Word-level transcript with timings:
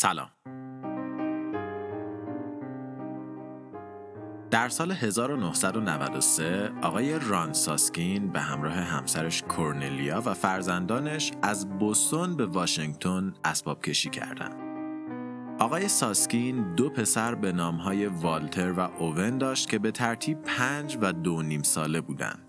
سلام 0.00 0.30
در 4.50 4.68
سال 4.68 4.92
1993 4.92 6.72
آقای 6.82 7.18
ران 7.18 7.52
ساسکین 7.52 8.32
به 8.32 8.40
همراه 8.40 8.74
همسرش 8.74 9.42
کورنلیا 9.42 10.22
و 10.26 10.34
فرزندانش 10.34 11.32
از 11.42 11.68
بوستون 11.78 12.36
به 12.36 12.46
واشنگتن 12.46 13.34
اسباب 13.44 13.82
کشی 13.82 14.10
کردند. 14.10 14.56
آقای 15.60 15.88
ساسکین 15.88 16.74
دو 16.74 16.90
پسر 16.90 17.34
به 17.34 17.52
نامهای 17.52 18.06
والتر 18.06 18.72
و 18.72 18.80
اوون 18.80 19.38
داشت 19.38 19.68
که 19.68 19.78
به 19.78 19.90
ترتیب 19.90 20.42
پنج 20.42 20.98
و 21.00 21.12
دو 21.12 21.42
نیم 21.42 21.62
ساله 21.62 22.00
بودند. 22.00 22.47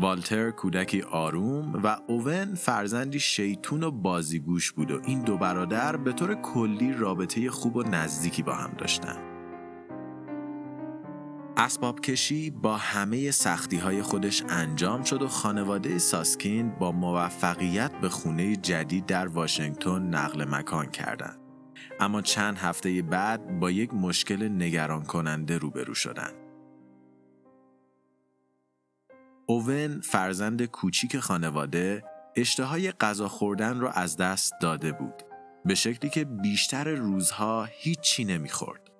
والتر 0.00 0.50
کودکی 0.50 1.02
آروم 1.02 1.72
و 1.72 1.96
اوون 2.06 2.54
فرزندی 2.54 3.20
شیطون 3.20 3.82
و 3.82 3.90
بازیگوش 3.90 4.72
بود 4.72 4.90
و 4.90 5.00
این 5.04 5.22
دو 5.22 5.36
برادر 5.36 5.96
به 5.96 6.12
طور 6.12 6.34
کلی 6.34 6.92
رابطه 6.92 7.50
خوب 7.50 7.76
و 7.76 7.82
نزدیکی 7.82 8.42
با 8.42 8.54
هم 8.54 8.70
داشتند. 8.78 9.18
اسباب 11.56 12.00
کشی 12.00 12.50
با 12.50 12.76
همه 12.76 13.30
سختی 13.30 13.76
های 13.76 14.02
خودش 14.02 14.42
انجام 14.48 15.02
شد 15.02 15.22
و 15.22 15.28
خانواده 15.28 15.98
ساسکین 15.98 16.70
با 16.70 16.92
موفقیت 16.92 17.92
به 18.00 18.08
خونه 18.08 18.56
جدید 18.56 19.06
در 19.06 19.28
واشنگتن 19.28 20.02
نقل 20.02 20.44
مکان 20.44 20.86
کردند. 20.86 21.38
اما 22.00 22.22
چند 22.22 22.58
هفته 22.58 23.02
بعد 23.02 23.60
با 23.60 23.70
یک 23.70 23.94
مشکل 23.94 24.48
نگران 24.48 25.02
کننده 25.02 25.58
روبرو 25.58 25.94
شدند. 25.94 26.47
اوون 29.50 30.00
فرزند 30.00 30.64
کوچیک 30.64 31.18
خانواده 31.18 32.04
اشتهای 32.36 32.92
غذا 32.92 33.28
خوردن 33.28 33.80
را 33.80 33.90
از 33.90 34.16
دست 34.16 34.52
داده 34.60 34.92
بود 34.92 35.14
به 35.64 35.74
شکلی 35.74 36.10
که 36.10 36.24
بیشتر 36.24 36.88
روزها 36.88 37.68
هیچی 37.70 38.24
نمی‌خورد. 38.24 38.90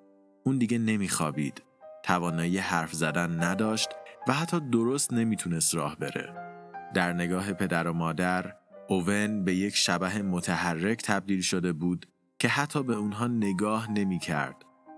اون 0.44 0.58
دیگه 0.58 0.78
نمیخوابید 0.78 1.62
توانایی 2.02 2.58
حرف 2.58 2.92
زدن 2.92 3.42
نداشت 3.42 3.88
و 4.28 4.32
حتی 4.32 4.60
درست 4.60 5.12
نمی‌تونست 5.12 5.74
راه 5.74 5.96
بره. 5.96 6.34
در 6.94 7.12
نگاه 7.12 7.52
پدر 7.52 7.88
و 7.88 7.92
مادر، 7.92 8.54
اوون 8.88 9.44
به 9.44 9.54
یک 9.54 9.76
شبه 9.76 10.22
متحرک 10.22 11.02
تبدیل 11.02 11.40
شده 11.40 11.72
بود 11.72 12.06
که 12.38 12.48
حتی 12.48 12.82
به 12.82 12.94
اونها 12.94 13.26
نگاه 13.26 13.90
نمی 13.90 14.18
کرد 14.18 14.56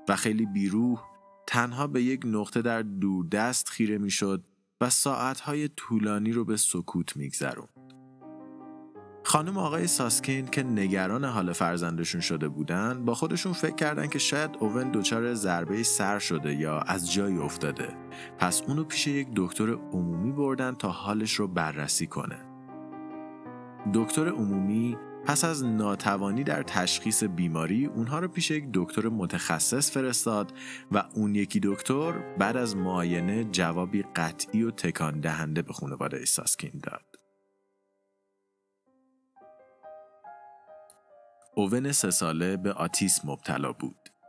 و 0.08 0.16
خیلی 0.16 0.46
بیروح 0.46 1.02
تنها 1.46 1.86
به 1.86 2.02
یک 2.02 2.20
نقطه 2.24 2.62
در 2.62 2.82
دوردست 2.82 3.68
خیره 3.68 3.98
می‌شد 3.98 4.44
و 4.80 4.90
ساعتهای 4.90 5.68
طولانی 5.68 6.32
رو 6.32 6.44
به 6.44 6.56
سکوت 6.56 7.16
میگذرون. 7.16 7.68
خانم 9.24 9.58
آقای 9.58 9.86
ساسکین 9.86 10.46
که 10.46 10.62
نگران 10.62 11.24
حال 11.24 11.52
فرزندشون 11.52 12.20
شده 12.20 12.48
بودن 12.48 13.04
با 13.04 13.14
خودشون 13.14 13.52
فکر 13.52 13.74
کردن 13.74 14.06
که 14.06 14.18
شاید 14.18 14.50
اوون 14.60 14.90
دچار 14.92 15.34
ضربه 15.34 15.82
سر 15.82 16.18
شده 16.18 16.54
یا 16.54 16.78
از 16.78 17.12
جایی 17.12 17.38
افتاده 17.38 17.88
پس 18.38 18.62
اونو 18.62 18.84
پیش 18.84 19.06
یک 19.06 19.28
دکتر 19.36 19.70
عمومی 19.70 20.32
بردن 20.32 20.74
تا 20.74 20.88
حالش 20.88 21.34
رو 21.34 21.48
بررسی 21.48 22.06
کنه 22.06 22.38
دکتر 23.94 24.28
عمومی 24.28 24.96
پس 25.26 25.44
از 25.44 25.64
ناتوانی 25.64 26.44
در 26.44 26.62
تشخیص 26.62 27.24
بیماری 27.24 27.86
اونها 27.86 28.18
رو 28.18 28.28
پیش 28.28 28.50
یک 28.50 28.64
دکتر 28.74 29.08
متخصص 29.08 29.90
فرستاد 29.90 30.52
و 30.92 31.04
اون 31.14 31.34
یکی 31.34 31.60
دکتر 31.62 32.12
بعد 32.38 32.56
از 32.56 32.76
معاینه 32.76 33.44
جوابی 33.44 34.04
قطعی 34.16 34.62
و 34.62 34.70
تکان 34.70 35.20
دهنده 35.20 35.62
به 35.62 35.72
خانواده 35.72 36.24
ساسکین 36.24 36.80
داد 36.82 37.10
اوون 41.54 41.92
سه 41.92 42.10
ساله 42.10 42.56
به 42.56 42.72
آتیسم 42.72 43.28
مبتلا 43.30 43.72
بود. 43.72 44.19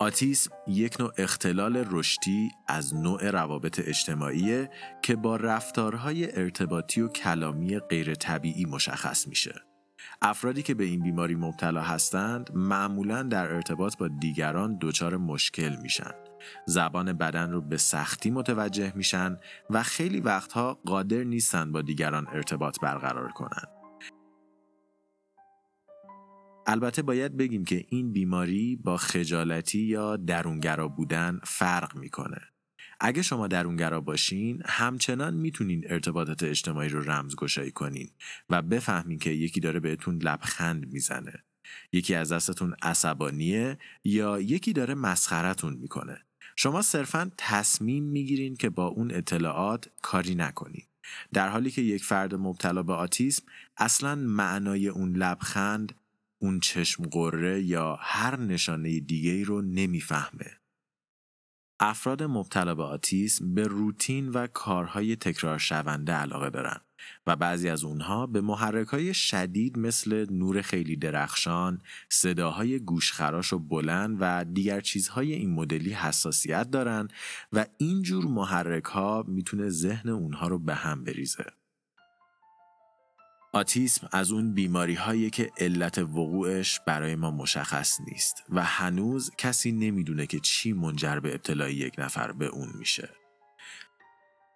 آتیسم 0.00 0.50
یک 0.66 1.00
نوع 1.00 1.12
اختلال 1.16 1.86
رشدی 1.90 2.50
از 2.68 2.94
نوع 2.94 3.30
روابط 3.30 3.80
اجتماعی 3.84 4.66
که 5.02 5.16
با 5.16 5.36
رفتارهای 5.36 6.40
ارتباطی 6.40 7.00
و 7.00 7.08
کلامی 7.08 7.78
غیر 7.78 8.14
طبیعی 8.14 8.64
مشخص 8.64 9.28
میشه. 9.28 9.54
افرادی 10.22 10.62
که 10.62 10.74
به 10.74 10.84
این 10.84 11.02
بیماری 11.02 11.34
مبتلا 11.34 11.82
هستند 11.82 12.50
معمولا 12.54 13.22
در 13.22 13.54
ارتباط 13.54 13.96
با 13.96 14.08
دیگران 14.08 14.78
دچار 14.80 15.16
مشکل 15.16 15.76
میشن. 15.82 16.10
زبان 16.66 17.12
بدن 17.12 17.50
رو 17.50 17.60
به 17.60 17.76
سختی 17.76 18.30
متوجه 18.30 18.92
میشن 18.96 19.36
و 19.70 19.82
خیلی 19.82 20.20
وقتها 20.20 20.74
قادر 20.86 21.24
نیستن 21.24 21.72
با 21.72 21.82
دیگران 21.82 22.26
ارتباط 22.32 22.80
برقرار 22.80 23.32
کنند. 23.32 23.77
البته 26.70 27.02
باید 27.02 27.36
بگیم 27.36 27.64
که 27.64 27.84
این 27.88 28.12
بیماری 28.12 28.76
با 28.76 28.96
خجالتی 28.96 29.78
یا 29.78 30.16
درونگرا 30.16 30.88
بودن 30.88 31.40
فرق 31.44 31.96
می‌کنه. 31.96 32.40
اگه 33.00 33.22
شما 33.22 33.46
درونگرا 33.46 34.00
باشین 34.00 34.62
همچنان 34.66 35.34
می‌تونین 35.34 35.84
ارتباطات 35.86 36.42
اجتماعی 36.42 36.88
رو 36.88 37.10
رمزگشایی 37.10 37.70
کنین 37.70 38.10
و 38.50 38.62
بفهمین 38.62 39.18
که 39.18 39.30
یکی 39.30 39.60
داره 39.60 39.80
بهتون 39.80 40.18
لبخند 40.22 40.92
می‌زنه. 40.92 41.44
یکی 41.92 42.14
از 42.14 42.32
دستتون 42.32 42.74
عصبانیه 42.82 43.78
یا 44.04 44.40
یکی 44.40 44.72
داره 44.72 44.94
مسخرتون 44.94 45.74
می‌کنه. 45.74 46.18
شما 46.56 46.82
صرفا 46.82 47.30
تصمیم 47.36 48.04
می‌گیرین 48.04 48.56
که 48.56 48.70
با 48.70 48.86
اون 48.86 49.14
اطلاعات 49.14 49.88
کاری 50.02 50.34
نکنین. 50.34 50.84
در 51.32 51.48
حالی 51.48 51.70
که 51.70 51.82
یک 51.82 52.04
فرد 52.04 52.34
مبتلا 52.34 52.82
به 52.82 52.92
آتیسم 52.92 53.42
اصلا 53.76 54.14
معنای 54.14 54.88
اون 54.88 55.16
لبخند 55.16 55.94
اون 56.38 56.60
چشم 56.60 57.04
قره 57.04 57.62
یا 57.62 57.98
هر 58.00 58.40
نشانه 58.40 59.00
دیگه 59.00 59.30
ای 59.30 59.44
رو 59.44 59.62
نمی‌فهمه. 59.62 60.50
افراد 61.80 62.22
مبتلا 62.22 62.74
به 62.74 62.82
آتیسم 62.82 63.54
به 63.54 63.66
روتین 63.66 64.28
و 64.28 64.46
کارهای 64.46 65.16
تکرار 65.16 65.58
شونده 65.58 66.12
علاقه 66.12 66.50
دارن 66.50 66.80
و 67.26 67.36
بعضی 67.36 67.68
از 67.68 67.84
اونها 67.84 68.26
به 68.26 68.40
محرک 68.40 68.86
های 68.86 69.14
شدید 69.14 69.78
مثل 69.78 70.26
نور 70.30 70.62
خیلی 70.62 70.96
درخشان، 70.96 71.82
صداهای 72.08 72.78
گوشخراش 72.78 73.52
و 73.52 73.58
بلند 73.58 74.16
و 74.20 74.44
دیگر 74.44 74.80
چیزهای 74.80 75.32
این 75.32 75.50
مدلی 75.50 75.92
حساسیت 75.92 76.70
دارن 76.70 77.08
و 77.52 77.66
اینجور 77.78 78.24
محرک 78.24 78.84
ها 78.84 79.24
می‌تونه 79.28 79.70
ذهن 79.70 80.08
اونها 80.08 80.48
رو 80.48 80.58
به 80.58 80.74
هم 80.74 81.04
بریزه. 81.04 81.44
آتیسم 83.52 84.08
از 84.12 84.30
اون 84.30 84.54
بیماری 84.54 84.94
هایی 84.94 85.30
که 85.30 85.50
علت 85.58 85.98
وقوعش 85.98 86.80
برای 86.86 87.14
ما 87.14 87.30
مشخص 87.30 88.00
نیست 88.00 88.44
و 88.48 88.64
هنوز 88.64 89.30
کسی 89.38 89.72
نمی‌دونه 89.72 90.26
که 90.26 90.40
چی 90.40 90.72
منجر 90.72 91.20
به 91.20 91.34
ابتلای 91.34 91.74
یک 91.74 91.94
نفر 91.98 92.32
به 92.32 92.46
اون 92.46 92.68
میشه. 92.78 93.08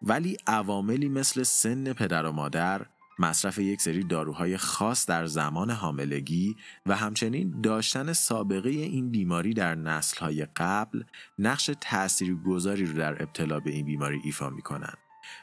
ولی 0.03 0.37
عواملی 0.47 1.09
مثل 1.09 1.43
سن 1.43 1.93
پدر 1.93 2.27
و 2.27 2.33
مادر، 2.33 2.87
مصرف 3.19 3.59
یک 3.59 3.81
سری 3.81 4.05
داروهای 4.05 4.57
خاص 4.57 5.07
در 5.07 5.27
زمان 5.27 5.71
حاملگی 5.71 6.57
و 6.87 6.97
همچنین 6.97 7.61
داشتن 7.61 8.13
سابقه 8.13 8.71
این 8.71 9.11
بیماری 9.11 9.55
در 9.55 9.75
نسلهای 9.75 10.47
قبل 10.57 11.03
نقش 11.39 11.71
تاثیرگذاری 11.81 12.87
رو 12.87 12.93
در 12.93 13.23
ابتلا 13.23 13.61
به 13.61 13.71
این 13.71 13.87
بیماری 13.87 14.21
ایفا 14.25 14.51
می‌کنن. 14.51 14.95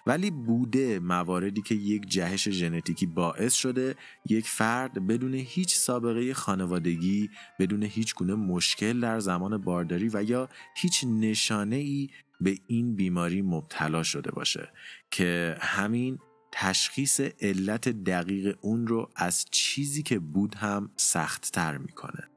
ولی 0.05 0.31
بوده 0.31 0.99
مواردی 0.99 1.61
که 1.61 1.75
یک 1.75 2.05
جهش 2.07 2.49
ژنتیکی 2.49 3.05
باعث 3.05 3.53
شده 3.53 3.95
یک 4.29 4.47
فرد 4.47 5.07
بدون 5.07 5.33
هیچ 5.33 5.75
سابقه 5.75 6.33
خانوادگی 6.33 7.29
بدون 7.59 7.83
هیچ 7.83 8.15
گونه 8.15 8.35
مشکل 8.35 8.99
در 8.99 9.19
زمان 9.19 9.57
بارداری 9.57 10.09
و 10.13 10.23
یا 10.23 10.49
هیچ 10.75 11.03
نشانه 11.07 11.75
ای 11.75 12.09
به 12.41 12.57
این 12.67 12.95
بیماری 12.95 13.41
مبتلا 13.41 14.03
شده 14.03 14.31
باشه 14.31 14.69
که 15.11 15.57
همین 15.61 16.19
تشخیص 16.51 17.19
علت 17.19 17.89
دقیق 17.89 18.57
اون 18.61 18.87
رو 18.87 19.09
از 19.15 19.45
چیزی 19.51 20.03
که 20.03 20.19
بود 20.19 20.55
هم 20.55 20.91
سخت 20.97 21.51
تر 21.51 21.77
می‌کنه. 21.77 22.29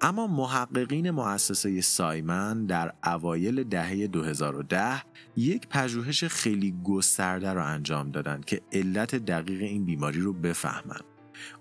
اما 0.00 0.26
محققین 0.26 1.10
مؤسسه 1.10 1.80
سایمن 1.80 2.66
در 2.66 2.92
اوایل 3.04 3.64
دهه 3.64 4.06
2010 4.06 5.02
یک 5.36 5.68
پژوهش 5.68 6.24
خیلی 6.24 6.74
گسترده 6.84 7.52
را 7.52 7.64
انجام 7.64 8.10
دادند 8.10 8.44
که 8.44 8.60
علت 8.72 9.14
دقیق 9.14 9.62
این 9.62 9.84
بیماری 9.84 10.20
رو 10.20 10.32
بفهمند. 10.32 11.04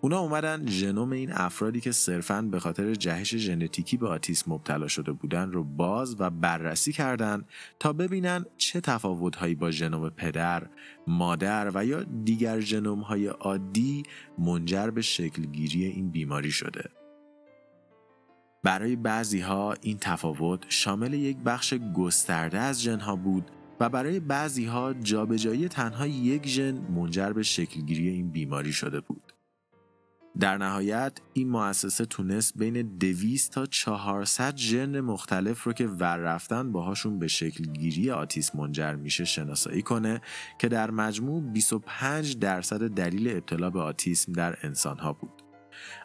اونا 0.01 0.19
اومدن 0.19 0.67
ژنوم 0.67 1.11
این 1.11 1.31
افرادی 1.31 1.81
که 1.81 1.91
صرفاً 1.91 2.41
به 2.41 2.59
خاطر 2.59 2.93
جهش 2.93 3.35
ژنتیکی 3.35 3.97
به 3.97 4.07
آتیسم 4.07 4.51
مبتلا 4.51 4.87
شده 4.87 5.11
بودن 5.11 5.51
رو 5.51 5.63
باز 5.63 6.15
و 6.19 6.29
بررسی 6.29 6.93
کردند 6.93 7.45
تا 7.79 7.93
ببینن 7.93 8.45
چه 8.57 8.81
تفاوتهایی 8.81 9.55
با 9.55 9.71
ژنوم 9.71 10.09
پدر، 10.09 10.69
مادر 11.07 11.71
و 11.73 11.85
یا 11.85 12.03
دیگر 12.03 12.59
ژنوم‌های 12.59 13.27
عادی 13.27 14.03
منجر 14.39 14.89
به 14.89 15.01
شکلگیری 15.01 15.85
این 15.85 16.11
بیماری 16.11 16.51
شده. 16.51 17.04
برای 18.65 18.95
بعضی 18.95 19.39
ها 19.39 19.73
این 19.81 19.97
تفاوت 20.01 20.65
شامل 20.69 21.13
یک 21.13 21.37
بخش 21.37 21.73
گسترده 21.73 22.59
از 22.59 22.81
ژنها 22.81 23.15
بود 23.15 23.51
و 23.79 23.89
برای 23.89 24.19
بعضی 24.19 24.65
ها 24.65 24.93
جابجایی 24.93 25.67
تنها 25.67 26.07
یک 26.07 26.47
ژن 26.47 26.73
منجر 26.73 27.33
به 27.33 27.43
شکلگیری 27.43 28.09
این 28.09 28.31
بیماری 28.31 28.73
شده 28.73 29.01
بود. 29.01 29.33
در 30.39 30.57
نهایت 30.57 31.17
این 31.33 31.49
مؤسسه 31.49 32.05
تونست 32.05 32.57
بین 32.57 32.97
200 32.97 33.51
تا 33.51 33.65
400 33.65 34.55
ژن 34.55 35.01
مختلف 35.01 35.63
رو 35.63 35.73
که 35.73 35.87
ور 35.87 36.17
رفتن 36.17 36.71
باهاشون 36.71 37.19
به 37.19 37.27
شکل 37.27 37.63
گیری 37.63 38.11
آتیسم 38.11 38.57
منجر 38.57 38.95
میشه 38.95 39.25
شناسایی 39.25 39.81
کنه 39.81 40.21
که 40.59 40.67
در 40.67 40.91
مجموع 40.91 41.41
25 41.41 42.37
درصد 42.37 42.87
دلیل 42.87 43.27
ابتلا 43.27 43.69
به 43.69 43.81
آتیسم 43.81 44.33
در 44.33 44.57
انسانها 44.63 45.13
بود. 45.13 45.44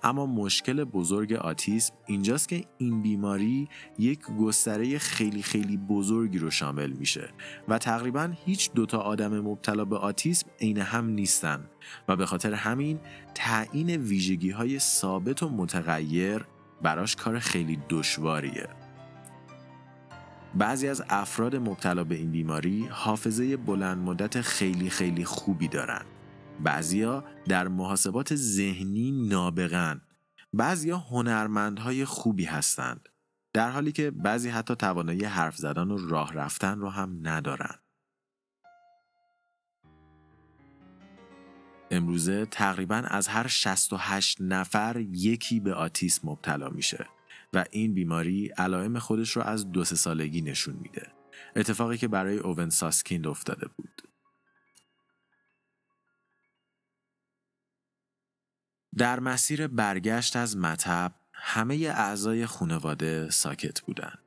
اما 0.03 0.27
مشکل 0.27 0.85
بزرگ 0.85 1.33
آتیسم 1.33 1.95
اینجاست 2.07 2.49
که 2.49 2.65
این 2.79 3.03
بیماری 3.03 3.69
یک 3.99 4.21
گستره 4.41 4.99
خیلی 4.99 5.43
خیلی 5.43 5.77
بزرگی 5.77 6.39
رو 6.39 6.51
شامل 6.51 6.91
میشه 6.91 7.31
و 7.69 7.79
تقریبا 7.79 8.33
هیچ 8.45 8.73
دوتا 8.73 8.99
آدم 8.99 9.41
مبتلا 9.41 9.85
به 9.85 9.97
آتیسم 9.97 10.51
عین 10.61 10.79
هم 10.79 11.07
نیستن 11.07 11.71
و 12.09 12.17
به 12.17 12.27
خاطر 12.27 12.55
همین 12.55 13.01
تعیین 13.35 13.97
ویژگی 13.97 14.51
های 14.51 14.79
ثابت 14.79 15.43
و 15.43 15.49
متغیر 15.49 16.45
براش 16.83 17.17
کار 17.17 17.39
خیلی 17.39 17.79
دشواریه. 17.89 18.69
بعضی 20.55 20.89
از 20.89 21.03
افراد 21.09 21.57
مبتلا 21.57 22.05
به 22.05 22.15
این 22.15 22.31
بیماری 22.31 22.87
حافظه 22.91 23.57
بلند 23.57 23.99
مدت 23.99 24.41
خیلی 24.41 24.91
خیلی 24.91 25.25
خوبی 25.25 25.69
دارن. 25.69 26.03
بعضیا 26.65 27.25
در 27.49 27.69
محاسبات 27.69 28.35
ذهنی 28.35 29.29
نابغن. 29.29 30.01
بعضیا 30.53 30.99
هنرمندهای 30.99 32.05
خوبی 32.05 32.45
هستند. 32.45 33.09
در 33.53 33.71
حالی 33.71 33.93
که 33.93 34.11
بعضی 34.11 34.49
حتی 34.49 34.75
توانایی 34.75 35.25
حرف 35.25 35.57
زدن 35.57 35.91
و 35.91 36.09
راه 36.09 36.33
رفتن 36.33 36.79
رو 36.79 36.89
هم 36.89 37.19
ندارن. 37.23 37.75
امروزه 41.91 42.47
تقریبا 42.47 42.97
از 42.97 43.29
هر 43.29 43.47
68 43.49 44.37
نفر 44.41 45.01
یکی 45.11 45.61
به 45.61 45.75
آتیسم 45.75 46.29
مبتلا 46.29 46.69
میشه 46.69 47.07
و 47.53 47.65
این 47.71 47.95
بیماری 47.95 48.49
علائم 48.49 48.99
خودش 48.99 49.31
رو 49.31 49.43
از 49.43 49.73
دو 49.73 49.85
سالگی 49.85 50.41
نشون 50.41 50.75
میده. 50.75 51.07
اتفاقی 51.57 51.99
که 51.99 52.09
برای 52.09 52.39
اوون 52.39 52.71
ساسکیند 52.71 53.27
افتاده 53.27 53.69
بود. 53.77 54.10
در 58.97 59.21
مسیر 59.21 59.67
برگشت 59.67 60.37
از 60.37 60.57
مطب 60.57 61.13
همه 61.33 61.75
اعضای 61.97 62.47
خانواده 62.47 63.31
ساکت 63.31 63.81
بودند. 63.81 64.19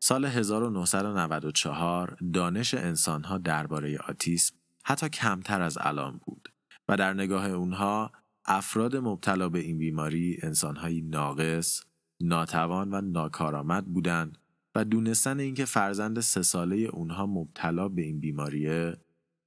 سال 0.00 0.24
1994 0.24 2.16
دانش 2.32 2.74
انسانها 2.74 3.38
درباره 3.38 3.98
آتیسم 3.98 4.54
حتی 4.84 5.08
کمتر 5.08 5.62
از 5.62 5.78
الان 5.80 6.20
بود 6.26 6.52
و 6.88 6.96
در 6.96 7.14
نگاه 7.14 7.46
اونها 7.46 8.12
افراد 8.44 8.96
مبتلا 8.96 9.48
به 9.48 9.58
این 9.58 9.78
بیماری 9.78 10.38
انسانهایی 10.42 11.00
ناقص، 11.00 11.82
ناتوان 12.20 12.94
و 12.94 13.00
ناکارآمد 13.00 13.86
بودند 13.86 14.38
و 14.74 14.84
دونستن 14.84 15.40
اینکه 15.40 15.64
فرزند 15.64 16.20
سه 16.20 16.42
ساله 16.42 16.76
اونها 16.76 17.26
مبتلا 17.26 17.88
به 17.88 18.02
این 18.02 18.20
بیماریه 18.20 18.96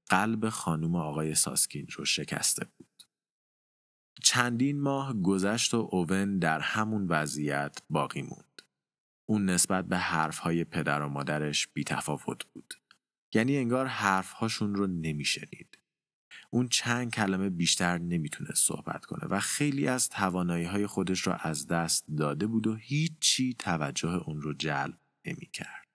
قلب 0.10 0.50
خانم 0.50 0.96
آقای 0.96 1.36
ساسکین 1.36 1.88
رو 1.92 2.06
شکسته 2.06 2.66
بود. 2.78 2.95
چندین 4.24 4.82
ماه 4.82 5.14
گذشت 5.14 5.74
و 5.74 5.90
اوون 5.92 6.40
در 6.40 6.60
همون 6.60 7.08
وضعیت 7.08 7.78
باقی 7.90 8.22
موند. 8.22 8.62
اون 9.26 9.50
نسبت 9.50 9.86
به 9.86 9.98
حرفهای 9.98 10.64
پدر 10.64 11.02
و 11.02 11.10
مادرش 11.10 11.68
بیتفاوت 11.68 12.46
بود. 12.54 12.74
یعنی 13.34 13.58
انگار 13.58 13.86
حرفهاشون 13.86 14.76
رو 14.76 14.88
نمیشنید. 14.88 15.78
اون 16.50 16.68
چند 16.68 17.14
کلمه 17.14 17.50
بیشتر 17.50 17.98
نمی‌تونه 17.98 18.50
صحبت 18.56 19.06
کنه 19.06 19.28
و 19.30 19.40
خیلی 19.40 19.88
از 19.88 20.10
توانایی 20.10 20.66
های 20.66 20.88
خودش 20.88 21.20
رو 21.28 21.38
از 21.40 21.68
دست 21.68 22.06
داده 22.18 22.48
بود 22.48 22.68
و 22.68 22.76
هیچی 22.76 23.54
توجه 23.60 24.10
اون 24.10 24.42
رو 24.42 24.54
جلب 24.54 24.98
نمی‌کرد. 25.26 25.88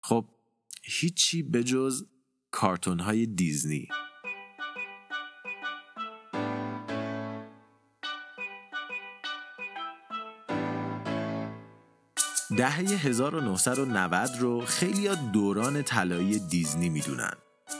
خب 0.00 0.28
هیچی 0.82 1.42
به 1.42 1.64
جز 1.64 2.06
کارتون 2.50 3.00
های 3.00 3.26
دیزنی 3.26 3.88
دهه 12.56 12.78
1990 12.78 14.30
رو 14.38 14.60
خیلی 14.60 15.08
دوران 15.32 15.82
طلایی 15.82 16.38
دیزنی 16.38 16.88
می‌دونن. 16.88 17.32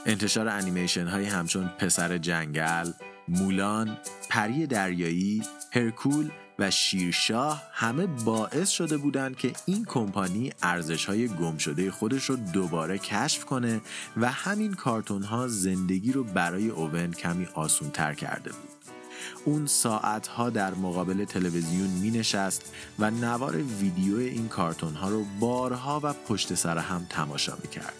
انتشار 0.05 0.47
انیمیشن 0.47 1.07
های 1.07 1.25
همچون 1.25 1.67
پسر 1.67 2.17
جنگل، 2.17 2.91
مولان، 3.27 3.97
پری 4.29 4.67
دریایی، 4.67 5.43
هرکول 5.71 6.29
و 6.59 6.71
شیرشاه 6.71 7.63
همه 7.73 8.07
باعث 8.07 8.69
شده 8.69 8.97
بودند 8.97 9.37
که 9.37 9.53
این 9.65 9.85
کمپانی 9.85 10.51
ارزش 10.63 11.05
های 11.05 11.27
گم 11.27 11.57
شده 11.57 11.91
خودش 11.91 12.25
رو 12.25 12.35
دوباره 12.35 12.97
کشف 12.97 13.45
کنه 13.45 13.81
و 14.17 14.31
همین 14.31 14.73
کارتون 14.73 15.23
ها 15.23 15.47
زندگی 15.47 16.11
رو 16.11 16.23
برای 16.23 16.69
اوون 16.69 17.11
کمی 17.11 17.47
آسون 17.53 17.89
تر 17.89 18.13
کرده 18.13 18.51
بود. 18.51 18.98
اون 19.45 19.67
ساعتها 19.67 20.49
در 20.49 20.73
مقابل 20.73 21.25
تلویزیون 21.25 21.89
می 21.89 22.11
نشست 22.11 22.73
و 22.99 23.11
نوار 23.11 23.55
ویدیو 23.57 24.17
این 24.17 24.47
کارتون 24.47 24.93
ها 24.93 25.09
رو 25.09 25.25
بارها 25.39 25.99
و 26.03 26.13
پشت 26.13 26.53
سر 26.53 26.77
هم 26.77 27.05
تماشا 27.09 27.57
می 27.63 27.69
کرد. 27.69 27.93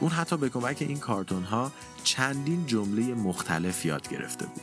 اون 0.00 0.10
حتی 0.10 0.36
به 0.36 0.48
کمک 0.48 0.76
این 0.80 0.98
کارتون 0.98 1.42
ها 1.42 1.72
چندین 2.04 2.66
جمله 2.66 3.02
مختلف 3.02 3.84
یاد 3.84 4.08
گرفته 4.08 4.46
بود. 4.46 4.62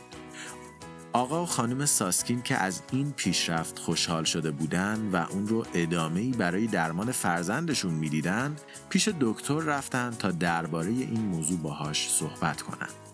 آقا 1.12 1.42
و 1.42 1.46
خانم 1.46 1.86
ساسکین 1.86 2.42
که 2.42 2.56
از 2.56 2.82
این 2.92 3.12
پیشرفت 3.12 3.78
خوشحال 3.78 4.24
شده 4.24 4.50
بودن 4.50 5.10
و 5.12 5.16
اون 5.30 5.48
رو 5.48 5.66
ادامه‌ای 5.74 6.30
برای 6.30 6.66
درمان 6.66 7.12
فرزندشون 7.12 7.94
می‌دیدن 7.94 8.56
پیش 8.88 9.08
دکتر 9.20 9.58
رفتن 9.58 10.10
تا 10.10 10.30
درباره 10.30 10.90
این 10.90 11.20
موضوع 11.20 11.58
باهاش 11.58 12.10
صحبت 12.10 12.62
کنند. 12.62 13.07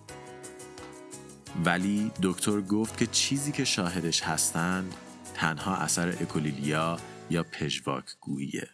ولی 1.62 2.10
دکتر 2.22 2.60
گفت 2.60 2.98
که 2.98 3.06
چیزی 3.06 3.52
که 3.52 3.64
شاهدش 3.64 4.22
هستند 4.22 4.94
تنها 5.34 5.76
اثر 5.76 6.08
اکولیلیا 6.08 6.98
یا 7.30 7.42
پژواک 7.42 8.04
گوییه. 8.20 8.68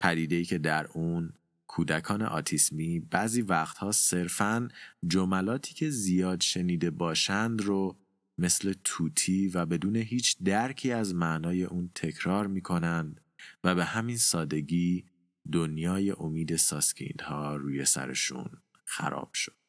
پدیده‌ای 0.00 0.44
که 0.44 0.58
در 0.58 0.86
اون 0.86 1.32
کودکان 1.66 2.22
آتیسمی 2.22 3.00
بعضی 3.00 3.42
وقتها 3.42 3.92
صرفاً 3.92 4.68
جملاتی 5.06 5.74
که 5.74 5.90
زیاد 5.90 6.40
شنیده 6.40 6.90
باشند 6.90 7.62
رو 7.62 7.96
مثل 8.38 8.74
توتی 8.84 9.48
و 9.48 9.66
بدون 9.66 9.96
هیچ 9.96 10.36
درکی 10.44 10.92
از 10.92 11.14
معنای 11.14 11.64
اون 11.64 11.90
تکرار 11.94 12.46
می‌کنند 12.46 13.20
و 13.64 13.74
به 13.74 13.84
همین 13.84 14.16
سادگی 14.16 15.04
دنیای 15.52 16.10
امید 16.10 16.56
ساسکیندها 16.56 17.56
روی 17.56 17.84
سرشون 17.84 18.50
خراب 18.84 19.30
شد. 19.34 19.65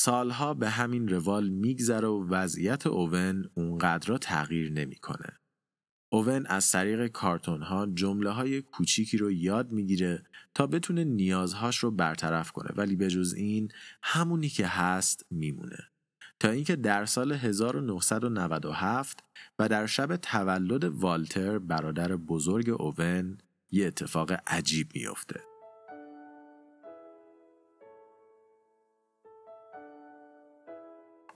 سالها 0.00 0.54
به 0.54 0.70
همین 0.70 1.08
روال 1.08 1.48
میگذره 1.48 2.08
و 2.08 2.28
وضعیت 2.28 2.86
اوون 2.86 3.50
اونقدر 3.54 4.16
تغییر 4.16 4.72
نمی‌کنه. 4.72 5.38
اوون 6.12 6.46
از 6.46 6.70
طریق 6.70 7.06
کارتون 7.06 7.62
ها 7.62 7.86
جمله 7.86 8.30
های 8.30 8.62
کوچیکی 8.62 9.16
رو 9.16 9.30
یاد 9.30 9.72
می‌گیره 9.72 10.24
تا 10.54 10.66
بتونه 10.66 11.04
نیازهاش 11.04 11.78
رو 11.78 11.90
برطرف 11.90 12.52
کنه 12.52 12.70
ولی 12.76 12.96
به 12.96 13.08
جز 13.08 13.34
این 13.36 13.68
همونی 14.02 14.48
که 14.48 14.66
هست 14.66 15.26
میمونه. 15.30 15.78
تا 16.40 16.50
اینکه 16.50 16.76
در 16.76 17.04
سال 17.04 17.32
1997 17.32 19.24
و 19.58 19.68
در 19.68 19.86
شب 19.86 20.16
تولد 20.16 20.84
والتر 20.84 21.58
برادر 21.58 22.16
بزرگ 22.16 22.68
اوون 22.68 23.38
یه 23.70 23.86
اتفاق 23.86 24.32
عجیب 24.46 24.88
میافته. 24.94 25.40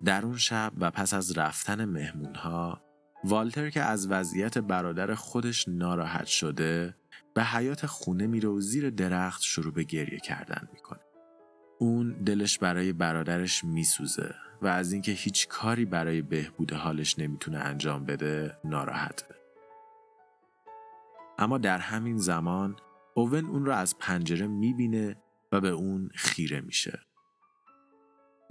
در 0.05 0.27
اون 0.27 0.37
شب 0.37 0.73
و 0.81 0.91
پس 0.91 1.15
از 1.15 1.39
رفتن 1.39 1.85
مهمونها 1.85 2.83
والتر 3.25 3.71
که 3.71 3.83
از 3.83 4.11
وضعیت 4.11 4.59
برادر 4.59 5.15
خودش 5.15 5.69
ناراحت 5.69 6.27
شده 6.27 6.97
به 7.35 7.45
حیات 7.45 7.87
خونه 7.87 8.27
میره 8.27 8.49
و 8.49 8.61
زیر 8.61 8.91
درخت 8.91 9.43
شروع 9.43 9.73
به 9.73 9.85
گریه 9.85 10.19
کردن 10.19 10.69
می‌کنه. 10.73 11.01
اون 11.79 12.13
دلش 12.13 12.59
برای 12.59 12.93
برادرش 12.93 13.65
میسوزه 13.65 14.35
و 14.63 14.67
از 14.67 14.93
اینکه 14.93 15.13
هیچ 15.13 15.49
کاری 15.49 15.85
برای 15.85 16.23
بهبود 16.23 16.73
حالش 16.73 17.19
نمی‌تونه 17.19 17.59
انجام 17.59 18.05
بده 18.05 18.59
ناراحته. 18.65 19.27
اما 21.39 21.59
در 21.59 21.79
همین 21.79 22.17
زمان 22.17 22.77
اوون 23.15 23.45
اون 23.45 23.67
رو 23.67 23.73
از 23.73 23.99
پنجره 23.99 24.47
می‌بینه 24.47 25.17
و 25.53 25.61
به 25.61 25.69
اون 25.69 26.11
خیره 26.15 26.61
میشه. 26.61 27.01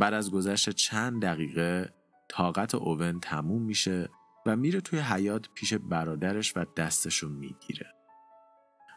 بعد 0.01 0.13
از 0.13 0.31
گذشت 0.31 0.69
چند 0.69 1.21
دقیقه 1.21 1.93
طاقت 2.29 2.75
اوون 2.75 3.19
تموم 3.19 3.61
میشه 3.61 4.09
و 4.45 4.55
میره 4.55 4.81
توی 4.81 4.99
حیات 4.99 5.49
پیش 5.53 5.73
برادرش 5.73 6.57
و 6.57 6.65
دستشو 6.77 7.29
می‌گیره. 7.29 7.93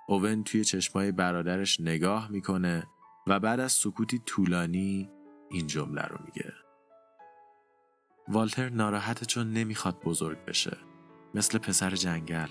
اوون 0.08 0.44
توی 0.44 0.64
چشمای 0.64 1.12
برادرش 1.12 1.80
نگاه 1.80 2.30
می‌کنه 2.30 2.86
و 3.26 3.40
بعد 3.40 3.60
از 3.60 3.72
سکوتی 3.72 4.18
طولانی 4.26 5.10
این 5.50 5.66
جمله 5.66 6.02
رو 6.02 6.18
میگه. 6.24 6.52
والتر 8.28 8.68
ناراحته 8.68 9.26
چون 9.26 9.52
نمی‌خواد 9.52 10.00
بزرگ 10.00 10.44
بشه 10.44 10.76
مثل 11.34 11.58
پسر 11.58 11.90
جنگل 11.90 12.48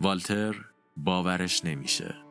والتر 0.00 0.54
باورش 0.96 1.64
نمیشه 1.64 2.29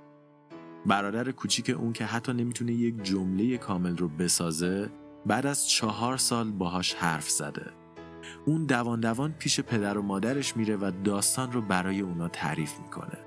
برادر 0.86 1.32
کوچیک 1.32 1.70
اون 1.70 1.94
که 1.94 2.06
حتی 2.06 2.34
نمی‌تونه 2.34 2.72
یک 2.72 3.04
جمله 3.04 3.58
کامل 3.58 3.98
رو 3.98 4.08
بسازه 4.08 4.90
بعد 5.26 5.46
از 5.46 5.70
چهار 5.70 6.18
سال 6.18 6.52
باهاش 6.52 6.94
حرف 6.94 7.30
زده. 7.30 7.72
اون 8.46 8.66
دوان 8.66 9.00
دوان 9.00 9.32
پیش 9.32 9.60
پدر 9.60 9.98
و 9.98 10.02
مادرش 10.02 10.58
میره 10.58 10.76
و 10.76 10.92
داستان 11.04 11.52
رو 11.52 11.62
برای 11.62 12.00
اونا 12.00 12.28
تعریف 12.28 12.80
می‌کنه. 12.80 13.18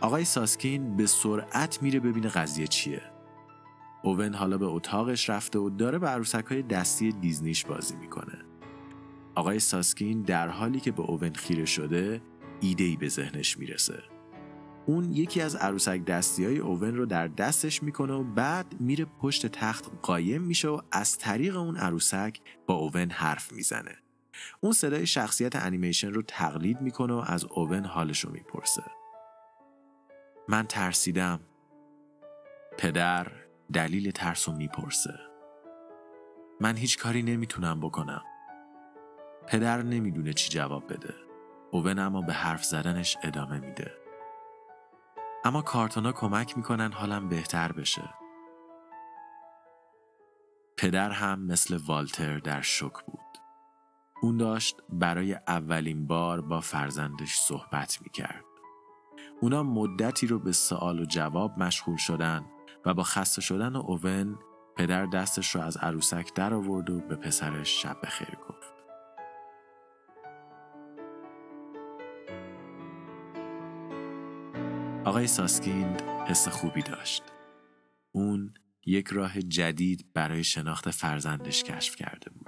آقای 0.00 0.24
ساسکین 0.24 0.96
به 0.96 1.06
سرعت 1.06 1.82
میره 1.82 2.00
ببینه 2.00 2.28
قضیه 2.28 2.66
چیه. 2.66 3.02
اوون 4.02 4.34
حالا 4.34 4.58
به 4.58 4.66
اتاقش 4.66 5.30
رفته 5.30 5.58
و 5.58 5.70
داره 5.70 5.98
به 5.98 6.08
عروسک 6.08 6.44
های 6.44 6.62
دستی 6.62 7.12
دیزنیش 7.12 7.64
بازی 7.64 7.96
می‌کنه. 7.96 8.38
آقای 9.34 9.58
ساسکین 9.58 10.22
در 10.22 10.48
حالی 10.48 10.80
که 10.80 10.92
به 10.92 11.02
اوون 11.02 11.32
خیره 11.32 11.64
شده 11.64 12.22
ایده 12.60 12.96
به 12.96 13.08
ذهنش 13.08 13.58
می‌رسه. 13.58 14.02
اون 14.90 15.12
یکی 15.12 15.40
از 15.40 15.56
عروسک 15.56 16.04
دستی 16.04 16.44
های 16.44 16.58
اوون 16.58 16.94
رو 16.94 17.06
در 17.06 17.28
دستش 17.28 17.82
می‌کنه 17.82 18.12
و 18.12 18.24
بعد 18.24 18.80
میره 18.80 19.04
پشت 19.04 19.46
تخت 19.46 19.90
قایم 20.02 20.42
میشه 20.42 20.68
و 20.68 20.80
از 20.92 21.18
طریق 21.18 21.56
اون 21.56 21.76
عروسک 21.76 22.40
با 22.66 22.74
اوون 22.74 23.10
حرف 23.10 23.52
می‌زنه. 23.52 23.96
اون 24.60 24.72
صدای 24.72 25.06
شخصیت 25.06 25.56
انیمیشن 25.56 26.12
رو 26.12 26.22
تقلید 26.22 26.80
می‌کنه 26.80 27.14
و 27.14 27.22
از 27.26 27.44
اوون 27.44 27.84
حالش 27.84 28.20
رو 28.20 28.32
می‌پرسه. 28.32 28.82
من 30.48 30.66
ترسیدم. 30.66 31.40
پدر 32.78 33.26
دلیل 33.72 34.10
ترس 34.10 34.48
رو 34.48 34.54
می‌پرسه. 34.54 35.14
من 36.60 36.76
هیچ 36.76 36.98
کاری 36.98 37.22
نمی‌تونم 37.22 37.80
بکنم. 37.80 38.22
پدر 39.46 39.82
نمی‌دونه 39.82 40.32
چی 40.32 40.48
جواب 40.48 40.92
بده. 40.92 41.14
اوون 41.70 41.98
اما 41.98 42.22
به 42.22 42.32
حرف 42.32 42.64
زدنش 42.64 43.16
ادامه 43.22 43.58
میده. 43.58 43.99
اما 45.44 45.62
کارتونا 45.62 46.12
کمک 46.12 46.56
می‌کنن 46.56 46.92
حالم 46.92 47.28
بهتر 47.28 47.72
بشه. 47.72 48.14
پدر 50.76 51.10
هم 51.10 51.46
مثل 51.46 51.78
والتر 51.86 52.38
در 52.38 52.60
شک 52.60 53.04
بود. 53.06 53.20
اون 54.22 54.36
داشت 54.36 54.76
برای 54.88 55.34
اولین 55.48 56.06
بار 56.06 56.40
با 56.40 56.60
فرزندش 56.60 57.34
صحبت 57.34 57.98
می‌کرد. 58.02 58.44
اونا 59.40 59.62
مدتی 59.62 60.26
رو 60.26 60.38
به 60.38 60.52
سوال 60.52 61.00
و 61.00 61.04
جواب 61.04 61.58
مشغول 61.58 61.96
شدن 61.96 62.46
و 62.86 62.94
با 62.94 63.02
خسته 63.02 63.40
شدن 63.40 63.76
اوون 63.76 64.38
پدر 64.76 65.06
دستش 65.06 65.54
رو 65.54 65.60
از 65.60 65.76
عروسک 65.76 66.34
در 66.34 66.54
آورد 66.54 66.90
و 66.90 67.00
به 67.00 67.16
پسرش 67.16 67.82
شب 67.82 67.96
بخیر 68.02 68.38
گفت. 68.48 68.69
آقای 75.10 75.26
ساسکیند 75.26 76.02
حس 76.26 76.48
خوبی 76.48 76.82
داشت. 76.82 77.22
اون 78.12 78.54
یک 78.86 79.08
راه 79.08 79.42
جدید 79.42 80.06
برای 80.14 80.44
شناخت 80.44 80.90
فرزندش 80.90 81.64
کشف 81.64 81.96
کرده 81.96 82.30
بود. 82.30 82.46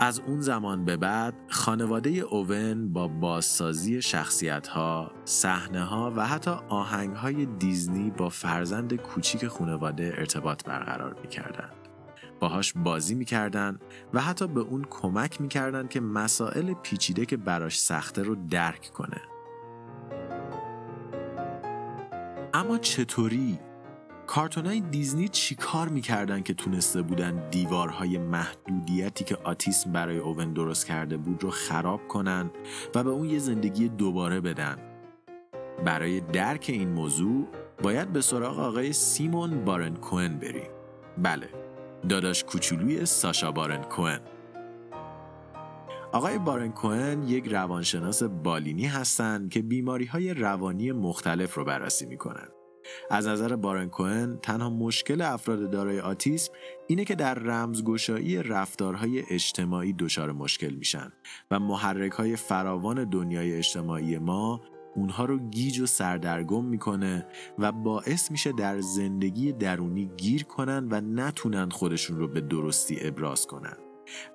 از 0.00 0.20
اون 0.20 0.40
زمان 0.40 0.84
به 0.84 0.96
بعد 0.96 1.34
خانواده 1.48 2.10
اوون 2.10 2.92
با 2.92 3.08
بازسازی 3.08 4.02
شخصیت 4.02 4.68
ها، 4.68 5.12
ها 5.74 6.12
و 6.16 6.26
حتی 6.26 6.50
آهنگ 6.68 7.16
های 7.16 7.46
دیزنی 7.46 8.10
با 8.10 8.28
فرزند 8.28 8.94
کوچیک 8.94 9.48
خانواده 9.48 10.14
ارتباط 10.16 10.64
برقرار 10.64 11.16
می 11.22 11.28
باهاش 12.40 12.72
بازی 12.76 13.14
می‌کردن 13.14 13.78
و 14.14 14.20
حتی 14.20 14.46
به 14.46 14.60
اون 14.60 14.86
کمک 14.90 15.40
می‌کردن 15.40 15.88
که 15.88 16.00
مسائل 16.00 16.74
پیچیده 16.74 17.26
که 17.26 17.36
براش 17.36 17.80
سخته 17.80 18.22
رو 18.22 18.34
درک 18.50 18.90
کنه. 18.94 19.20
اما 22.54 22.78
چطوری؟ 22.78 23.58
کارتونای 24.26 24.80
دیزنی 24.80 25.28
چیکار 25.28 25.88
می‌کردن 25.88 26.42
که 26.42 26.54
تونسته 26.54 27.02
بودن 27.02 27.50
دیوارهای 27.50 28.18
محدودیتی 28.18 29.24
که 29.24 29.36
آتیسم 29.44 29.92
برای 29.92 30.18
اوون 30.18 30.52
درست 30.52 30.86
کرده 30.86 31.16
بود 31.16 31.42
رو 31.42 31.50
خراب 31.50 32.08
کنن 32.08 32.50
و 32.94 33.04
به 33.04 33.10
اون 33.10 33.30
یه 33.30 33.38
زندگی 33.38 33.88
دوباره 33.88 34.40
بدن؟ 34.40 34.76
برای 35.84 36.20
درک 36.20 36.66
این 36.68 36.88
موضوع 36.88 37.48
باید 37.82 38.12
به 38.12 38.20
سراغ 38.20 38.58
آقای 38.58 38.92
سیمون 38.92 39.64
بارن 39.64 39.94
کوهن 39.94 40.38
بریم. 40.38 40.70
بله. 41.18 41.65
داداش 42.08 42.44
کوچولوی 42.44 43.06
ساشا 43.06 43.52
بارن 43.52 43.82
کوهن 43.82 44.20
آقای 46.12 46.38
بارن 46.38 46.72
کوهن 46.72 47.22
یک 47.22 47.46
روانشناس 47.46 48.22
بالینی 48.22 48.86
هستند 48.86 49.50
که 49.50 49.62
بیماری 49.62 50.04
های 50.04 50.34
روانی 50.34 50.92
مختلف 50.92 51.54
رو 51.54 51.64
بررسی 51.64 52.06
می‌کنن. 52.06 52.48
از 53.10 53.28
نظر 53.28 53.56
بارن 53.56 53.88
کوهن 53.88 54.38
تنها 54.42 54.70
مشکل 54.70 55.20
افراد 55.20 55.70
دارای 55.70 56.00
آتیسم 56.00 56.52
اینه 56.86 57.04
که 57.04 57.14
در 57.14 57.34
رمزگشایی 57.34 58.42
رفتارهای 58.42 59.22
اجتماعی 59.30 59.92
دچار 59.92 60.32
مشکل 60.32 60.74
میشن 60.74 61.12
و 61.50 61.60
محرک 61.60 62.12
های 62.12 62.36
فراوان 62.36 63.04
دنیای 63.04 63.54
اجتماعی 63.54 64.18
ما 64.18 64.60
اونها 64.96 65.24
رو 65.24 65.38
گیج 65.38 65.80
و 65.80 65.86
سردرگم 65.86 66.64
می‌کنه 66.64 67.26
و 67.58 67.72
باعث 67.72 68.30
میشه 68.30 68.52
در 68.52 68.80
زندگی 68.80 69.52
درونی 69.52 70.10
گیر 70.16 70.44
کنن 70.44 70.88
و 70.90 71.00
نتونن 71.00 71.70
خودشون 71.70 72.18
رو 72.18 72.28
به 72.28 72.40
درستی 72.40 72.98
ابراز 73.00 73.46
کنن. 73.46 73.76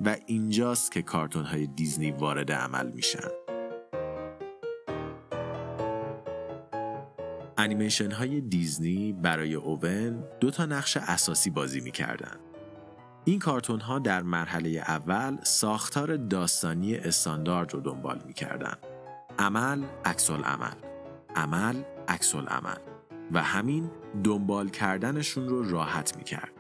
و 0.06 0.18
اینجاست 0.26 0.92
که 0.92 1.02
کارتون 1.02 1.44
های 1.44 1.68
دیزنی 1.68 2.12
وارد 2.12 2.52
عمل 2.52 2.92
میشن. 2.92 3.30
انیمیشن 7.58 8.12
های 8.12 8.42
دیزنی 8.42 9.14
برای 9.14 9.54
اوون 9.54 10.24
دو 10.40 10.52
تا 10.52 10.66
نقش 10.66 10.98
اساسی 10.98 11.50
بازی 11.50 11.82
می‌کردن. 11.82 12.38
این 13.26 13.40
کارتون 13.40 13.80
ها 13.80 14.00
در 14.00 14.22
مرحله 14.22 14.70
اول 14.70 15.38
ساختار 15.44 16.18
داستانی 16.18 16.96
استاندارد 16.96 17.74
رو 17.74 17.80
دنبال 17.80 18.22
می‌کردن. 18.28 18.74
عمل 19.40 19.84
عکس 20.06 20.32
عمل 20.32 20.76
عمل 21.36 21.76
عکس 22.08 22.36
عمل 22.36 22.78
و 23.32 23.44
همین 23.44 23.92
دنبال 24.24 24.70
کردنشون 24.70 25.48
رو 25.48 25.70
راحت 25.70 26.18
می‌کرد. 26.18 26.52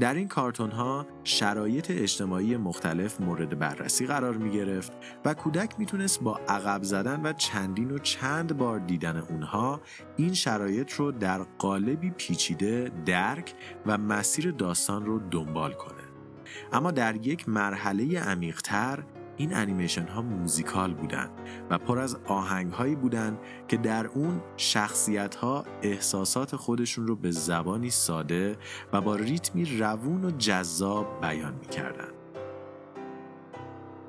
در 0.00 0.14
این 0.14 0.28
کارتون 0.28 0.70
ها 0.70 1.06
شرایط 1.24 1.90
اجتماعی 1.90 2.56
مختلف 2.56 3.20
مورد 3.20 3.58
بررسی 3.58 4.06
قرار 4.06 4.36
می 4.36 4.50
گرفت 4.50 4.92
و 5.24 5.34
کودک 5.34 5.74
می‌تونست 5.78 6.22
با 6.22 6.40
عقب 6.48 6.82
زدن 6.82 7.20
و 7.26 7.32
چندین 7.32 7.90
و 7.90 7.98
چند 7.98 8.56
بار 8.56 8.78
دیدن 8.78 9.16
اونها 9.16 9.80
این 10.16 10.34
شرایط 10.34 10.92
رو 10.92 11.12
در 11.12 11.42
قالبی 11.42 12.10
پیچیده 12.10 12.90
درک 13.06 13.54
و 13.86 13.98
مسیر 13.98 14.50
داستان 14.50 15.06
رو 15.06 15.20
دنبال 15.30 15.72
کنه. 15.72 16.02
اما 16.72 16.90
در 16.90 17.26
یک 17.26 17.48
مرحله 17.48 18.20
عمیقتر 18.20 19.02
این 19.40 19.54
انیمیشن 19.54 20.06
ها 20.06 20.22
موزیکال 20.22 20.94
بودن 20.94 21.30
و 21.70 21.78
پر 21.78 21.98
از 21.98 22.16
آهنگ 22.26 22.72
هایی 22.72 22.94
بودن 22.94 23.38
که 23.68 23.76
در 23.76 24.06
اون 24.06 24.40
شخصیت 24.56 25.34
ها 25.34 25.64
احساسات 25.82 26.56
خودشون 26.56 27.06
رو 27.06 27.16
به 27.16 27.30
زبانی 27.30 27.90
ساده 27.90 28.56
و 28.92 29.00
با 29.00 29.16
ریتمی 29.16 29.78
روون 29.78 30.24
و 30.24 30.30
جذاب 30.30 31.20
بیان 31.20 31.54
می‌کردن. 31.54 32.08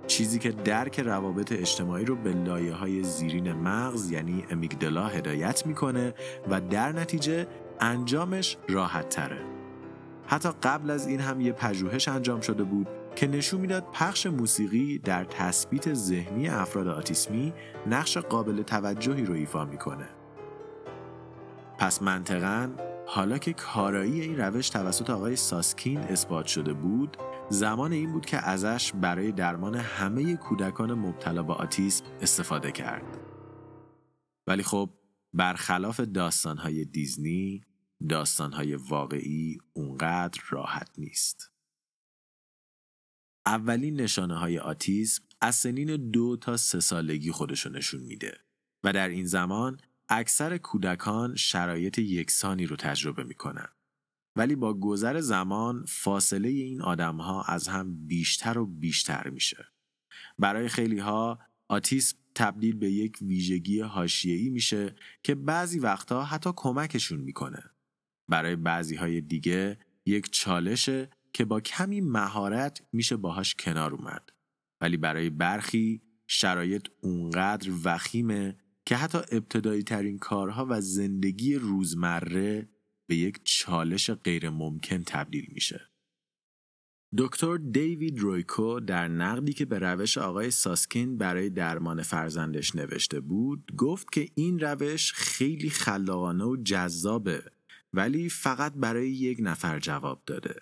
چیزی 0.08 0.40
که 0.40 0.52
درک 0.52 1.00
روابط 1.00 1.52
اجتماعی 1.52 2.06
رو 2.06 2.16
به 2.16 2.34
لایه 2.34 2.74
های 2.74 3.04
زیرین 3.04 3.54
مغز 3.54 4.12
یعنی 4.12 4.46
امیگدلا 4.50 5.08
هدایت 5.08 5.66
می‌کنه 5.66 6.14
و 6.50 6.62
در 6.62 6.92
نتیجه 6.92 7.48
انجامش 7.80 8.58
راحت 8.70 9.10
تره. 9.10 9.42
حتی 10.28 10.50
قبل 10.64 10.90
از 10.90 11.08
این 11.08 11.20
هم 11.20 11.42
یه 11.42 11.52
پژوهش 11.52 12.08
انجام 12.08 12.42
شده 12.42 12.64
بود 12.64 12.88
که 13.16 13.28
نشون 13.28 13.62
می‌داد 13.62 13.88
پخش 13.94 14.26
موسیقی 14.26 15.00
در 15.00 15.24
تثبیت 15.24 15.94
ذهنی 15.94 16.50
افراد 16.50 16.88
آتیسمی 16.88 17.54
نقش 17.88 18.18
قابل 18.18 18.62
توجهی 18.62 19.26
رو 19.26 19.34
ایفا 19.34 19.66
می‌کنه. 19.66 20.08
پس 21.78 22.02
منطقا 22.02 22.70
حالا 23.08 23.38
که 23.38 23.54
کارایی 23.54 24.22
این 24.22 24.38
روش 24.38 24.70
توسط 24.70 25.10
آقای 25.10 25.36
ساسکین 25.36 26.00
اثبات 26.00 26.46
شده 26.48 26.74
بود 26.74 27.18
زمان 27.50 27.92
این 27.92 28.12
بود 28.12 28.26
که 28.26 28.38
ازش 28.38 28.92
برای 28.92 29.32
درمان 29.32 29.76
همه 29.76 30.36
کودکان 30.36 30.94
مبتلا 30.94 31.44
به 31.44 31.54
آتیسم 31.54 32.06
استفاده 32.22 32.72
کرد. 32.72 33.18
ولی 34.48 34.64
خب 34.64 34.90
برخلاف 35.34 36.00
داستانهای 36.00 36.86
دیزنی 36.86 37.62
داستانهای 38.10 38.76
واقعی 38.76 39.58
اونقدر 39.74 40.42
راحت 40.50 40.90
نیست. 40.98 41.51
اولین 43.46 44.02
نشانه 44.02 44.36
های 44.38 44.60
آتیسم 44.60 45.24
از 45.42 45.56
سنین 45.56 46.12
دو 46.12 46.38
تا 46.38 46.58
سه 46.58 46.80
سالگی 46.80 47.32
خودشو 47.32 47.70
نشون 47.70 48.02
میده 48.02 48.38
و 48.84 48.94
در 48.94 49.10
این 49.10 49.26
زمان 49.26 49.80
اکثر 50.10 50.58
کودکان 50.58 51.36
شرایط 51.36 52.00
یکسانی 52.00 52.66
رو 52.66 52.76
تجربه 52.76 53.24
می‌کنن. 53.24 53.68
ولی 54.36 54.56
با 54.56 54.74
گذر 54.74 55.20
زمان 55.20 55.86
فاصله 55.88 56.50
این 56.50 56.82
آدم 56.82 57.18
ها 57.18 57.44
از 57.44 57.68
هم 57.68 58.08
بیشتر 58.08 58.58
و 58.58 58.66
بیشتر 58.66 59.30
میشه. 59.30 59.66
برای 60.40 60.68
خیلی 60.68 61.00
ها 61.00 61.40
آتیسم 61.68 62.18
تبدیل 62.36 62.76
به 62.76 62.92
یک 62.92 63.18
ویژگی 63.22 63.80
حاشیه‌ای 63.80 64.50
میشه 64.50 64.96
که 65.24 65.36
بعضی 65.36 65.80
وقتها 65.80 66.24
حتی 66.24 66.50
کمکشون 66.56 67.20
می‌کنه. 67.20 67.64
برای 68.28 68.56
بعضی 68.56 68.96
های 68.96 69.22
دیگه 69.22 69.80
یک 70.06 70.32
چالشه 70.32 71.10
که 71.34 71.46
با 71.46 71.60
کمی 71.60 72.02
مهارت 72.02 72.82
میشه 72.94 73.18
باهاش 73.18 73.56
کنار 73.56 73.94
اومد. 73.94 74.30
ولی 74.82 74.98
برای 74.98 75.30
برخی 75.30 76.02
شرایط 76.28 76.88
اونقدر 77.02 77.72
وخیمه 77.84 78.58
که 78.86 78.96
حتی 78.96 79.18
ابتدایی 79.18 79.84
ترین 79.84 80.18
کارها 80.18 80.68
و 80.70 80.82
زندگی 80.82 81.56
روزمره 81.56 82.70
به 83.08 83.16
یک 83.16 83.40
چالش 83.44 84.10
غیر 84.10 84.50
ممکن 84.50 85.04
تبدیل 85.04 85.48
میشه. 85.54 85.92
دکتر 87.18 87.58
دیوید 87.58 88.20
رویکو 88.20 88.80
در 88.80 89.08
نقدی 89.08 89.54
که 89.54 89.66
به 89.66 89.80
روش 89.80 90.18
آقای 90.18 90.52
ساسکین 90.52 91.18
برای 91.18 91.50
درمان 91.50 92.02
فرزندش 92.02 92.76
نوشته 92.76 93.20
بود 93.20 93.72
گفت 93.78 94.12
که 94.12 94.28
این 94.36 94.60
روش 94.60 95.14
خیلی 95.14 95.70
خلاقانه 95.70 96.44
و 96.44 96.58
جذابه 96.64 97.44
ولی 97.94 98.30
فقط 98.30 98.74
برای 98.76 99.10
یک 99.10 99.38
نفر 99.42 99.80
جواب 99.80 100.24
داده. 100.26 100.56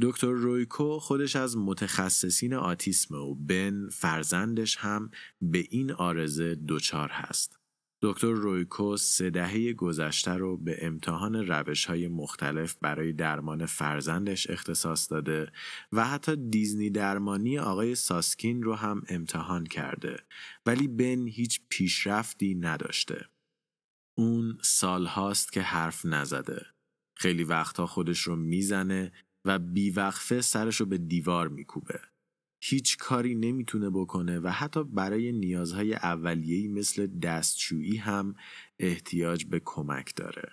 دکتر 0.00 0.30
رویکو 0.32 0.98
خودش 0.98 1.36
از 1.36 1.56
متخصصین 1.56 2.54
آتیسم 2.54 3.14
و 3.14 3.34
بن 3.34 3.88
فرزندش 3.88 4.76
هم 4.76 5.10
به 5.42 5.66
این 5.70 5.92
آرزه 5.92 6.58
دچار 6.68 7.08
هست. 7.08 7.58
دکتر 8.02 8.32
رویکو 8.32 8.96
سه 8.96 9.30
دهه 9.30 9.72
گذشته 9.72 10.30
رو 10.30 10.56
به 10.56 10.86
امتحان 10.86 11.34
روش 11.34 11.84
های 11.84 12.08
مختلف 12.08 12.76
برای 12.80 13.12
درمان 13.12 13.66
فرزندش 13.66 14.50
اختصاص 14.50 15.10
داده 15.10 15.52
و 15.92 16.04
حتی 16.04 16.36
دیزنی 16.36 16.90
درمانی 16.90 17.58
آقای 17.58 17.94
ساسکین 17.94 18.62
رو 18.62 18.74
هم 18.74 19.02
امتحان 19.08 19.64
کرده 19.64 20.16
ولی 20.66 20.88
بن 20.88 21.26
هیچ 21.26 21.60
پیشرفتی 21.68 22.54
نداشته. 22.54 23.26
اون 24.18 24.58
سالهاست 24.62 25.52
که 25.52 25.62
حرف 25.62 26.06
نزده. 26.06 26.66
خیلی 27.14 27.44
وقتها 27.44 27.86
خودش 27.86 28.20
رو 28.20 28.36
می‌زنه 28.36 29.12
و 29.46 29.58
بیوقفه 29.58 30.40
سرش 30.40 30.76
رو 30.76 30.86
به 30.86 30.98
دیوار 30.98 31.48
میکوبه. 31.48 32.00
هیچ 32.62 32.96
کاری 32.96 33.34
نمی‌تونه 33.34 33.90
بکنه 33.90 34.40
و 34.40 34.48
حتی 34.48 34.84
برای 34.84 35.32
نیازهای 35.32 35.94
اولیه‌ای 35.94 36.68
مثل 36.68 37.06
دستشویی 37.06 37.96
هم 37.96 38.34
احتیاج 38.78 39.44
به 39.44 39.60
کمک 39.64 40.14
داره. 40.16 40.52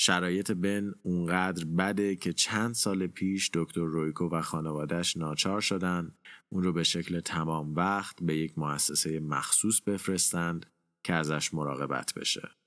شرایط 0.00 0.50
بن 0.50 0.94
اونقدر 1.02 1.64
بده 1.64 2.16
که 2.16 2.32
چند 2.32 2.74
سال 2.74 3.06
پیش 3.06 3.50
دکتر 3.54 3.84
رویکو 3.84 4.28
و 4.28 4.40
خانوادش 4.40 5.16
ناچار 5.16 5.60
شدن 5.60 6.14
اون 6.48 6.62
رو 6.62 6.72
به 6.72 6.82
شکل 6.82 7.20
تمام 7.20 7.74
وقت 7.74 8.22
به 8.22 8.36
یک 8.36 8.58
مؤسسه 8.58 9.20
مخصوص 9.20 9.80
بفرستند 9.80 10.66
که 11.04 11.12
ازش 11.12 11.54
مراقبت 11.54 12.14
بشه. 12.14 12.57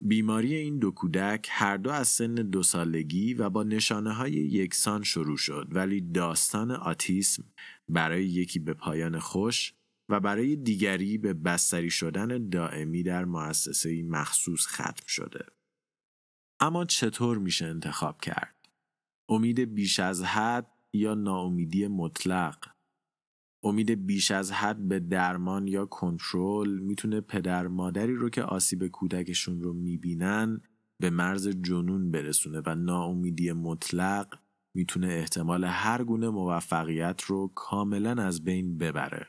بیماری 0.00 0.54
این 0.54 0.78
دو 0.78 0.90
کودک 0.90 1.48
هر 1.50 1.76
دو 1.76 1.90
از 1.90 2.08
سن 2.08 2.34
دو 2.34 2.62
سالگی 2.62 3.34
و 3.34 3.50
با 3.50 3.62
نشانه 3.62 4.12
های 4.12 4.32
یکسان 4.32 5.02
شروع 5.02 5.36
شد 5.36 5.68
ولی 5.70 6.00
داستان 6.00 6.70
آتیسم 6.70 7.44
برای 7.88 8.24
یکی 8.24 8.58
به 8.58 8.74
پایان 8.74 9.18
خوش 9.18 9.74
و 10.08 10.20
برای 10.20 10.56
دیگری 10.56 11.18
به 11.18 11.34
بستری 11.34 11.90
شدن 11.90 12.48
دائمی 12.48 13.02
در 13.02 13.24
مؤسسه 13.24 14.02
مخصوص 14.02 14.66
ختم 14.66 15.06
شده. 15.06 15.46
اما 16.60 16.84
چطور 16.84 17.38
میشه 17.38 17.66
انتخاب 17.66 18.20
کرد؟ 18.20 18.56
امید 19.28 19.74
بیش 19.74 20.00
از 20.00 20.22
حد 20.22 20.72
یا 20.92 21.14
ناامیدی 21.14 21.86
مطلق 21.86 22.75
امید 23.62 24.06
بیش 24.06 24.30
از 24.30 24.52
حد 24.52 24.88
به 24.88 25.00
درمان 25.00 25.68
یا 25.68 25.86
کنترل 25.86 26.78
می‌تونه 26.78 27.20
پدر 27.20 27.66
مادری 27.66 28.14
رو 28.14 28.30
که 28.30 28.42
آسیب 28.42 28.86
کودکشون 28.86 29.60
رو 29.60 29.72
می‌بینن 29.72 30.60
به 31.00 31.10
مرز 31.10 31.48
جنون 31.48 32.10
برسونه 32.10 32.62
و 32.66 32.74
ناامیدی 32.74 33.52
مطلق 33.52 34.38
می‌تونه 34.74 35.06
احتمال 35.06 35.64
هر 35.64 36.04
گونه 36.04 36.28
موفقیت 36.28 37.22
رو 37.22 37.52
کاملا 37.54 38.22
از 38.22 38.44
بین 38.44 38.78
ببره. 38.78 39.26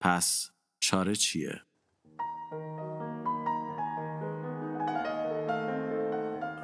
پس 0.00 0.50
چاره 0.80 1.14
چیه؟ 1.14 1.60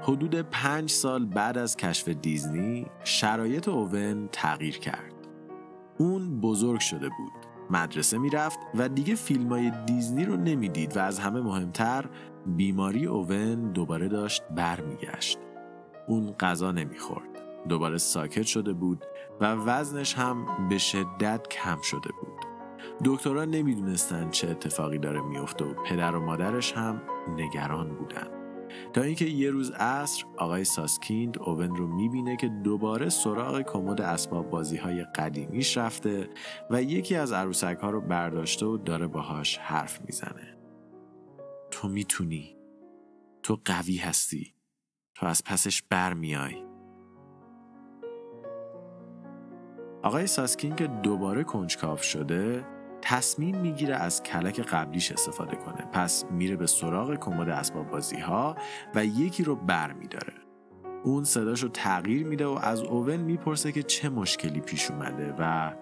حدود 0.02 0.34
پنج 0.34 0.90
سال 0.90 1.26
بعد 1.26 1.58
از 1.58 1.76
کشف 1.76 2.08
دیزنی 2.08 2.86
شرایط 3.04 3.68
اوون 3.68 4.28
تغییر 4.32 4.78
کرد. 4.78 5.13
اون 5.98 6.40
بزرگ 6.40 6.80
شده 6.80 7.08
بود. 7.08 7.32
مدرسه 7.70 8.18
می‌رفت 8.18 8.58
و 8.74 8.88
دیگه 8.88 9.14
فیلم 9.14 9.48
های 9.48 9.72
دیزنی 9.86 10.24
رو 10.24 10.36
نمی‌دید 10.36 10.96
و 10.96 11.00
از 11.00 11.18
همه 11.18 11.40
مهمتر 11.40 12.04
بیماری 12.46 13.06
اوون 13.06 13.72
دوباره 13.72 14.08
داشت 14.08 14.42
برمیگشت. 14.56 15.38
اون 16.08 16.32
غذا 16.32 16.72
نمی‌خورد. 16.72 17.28
دوباره 17.68 17.98
ساکت 17.98 18.42
شده 18.42 18.72
بود 18.72 19.04
و 19.40 19.54
وزنش 19.54 20.14
هم 20.14 20.46
به 20.68 20.78
شدت 20.78 21.48
کم 21.48 21.80
شده 21.82 22.10
بود. 22.20 22.44
دکترها 23.04 23.44
نمی‌دونستند 23.44 24.30
چه 24.30 24.50
اتفاقی 24.50 24.98
داره 24.98 25.20
میفته 25.20 25.64
و 25.64 25.74
پدر 25.86 26.16
و 26.16 26.20
مادرش 26.20 26.72
هم 26.72 27.02
نگران 27.36 27.88
بودند 27.88 28.43
تا 28.92 29.02
اینکه 29.02 29.24
یه 29.24 29.50
روز 29.50 29.70
عصر 29.70 30.24
آقای 30.36 30.64
ساسکیند 30.64 31.38
اوون 31.38 31.76
رو 31.76 31.86
می‌بینه 31.86 32.36
که 32.36 32.48
دوباره 32.48 33.08
سراغ 33.08 33.62
کمد 33.62 34.00
اسباب 34.00 34.50
بازی 34.50 34.76
های 34.76 35.04
قدیمیش 35.04 35.76
رفته 35.76 36.28
و 36.70 36.82
یکی 36.82 37.16
از 37.16 37.32
عروسک 37.32 37.78
ها 37.82 37.90
رو 37.90 38.00
برداشته 38.00 38.66
و 38.66 38.76
داره 38.76 39.06
باهاش 39.06 39.58
حرف 39.58 40.00
می‌زنه. 40.00 40.58
تو 41.70 41.88
می‌تونی. 41.88 42.56
تو 43.42 43.60
قوی 43.64 43.96
هستی. 43.96 44.54
تو 45.14 45.26
از 45.26 45.44
پسش 45.44 45.82
برمیای 45.82 46.64
آقای 50.02 50.26
ساسکین 50.26 50.76
که 50.76 50.86
دوباره 50.86 51.44
کنجکاف 51.44 52.02
شده 52.02 52.73
تصمیم 53.06 53.56
می‌گیره 53.56 53.94
از 53.94 54.22
کلک 54.22 54.60
قبلیش 54.60 55.12
استفاده 55.12 55.56
کنه. 55.56 55.88
پس 55.92 56.24
میره 56.30 56.56
به 56.56 56.66
سراغ 56.66 57.14
کمد 57.14 57.48
اسباب 57.48 57.90
بازی 57.90 58.18
ها 58.18 58.56
و 58.94 59.04
یکی 59.04 59.44
رو 59.44 59.56
بر 59.56 59.92
میداره. 59.92 60.32
اون 61.02 61.24
صداش 61.24 61.62
رو 61.62 61.68
تغییر 61.68 62.26
میده 62.26 62.46
و 62.46 62.58
از 62.62 62.80
اوون 62.80 63.16
می‌پرسه 63.16 63.72
که 63.72 63.82
چه 63.82 64.08
مشکلی 64.08 64.60
پیش 64.60 64.90
اومده 64.90 65.34
و 65.38 65.72